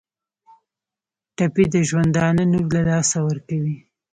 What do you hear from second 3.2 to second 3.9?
ورکوي.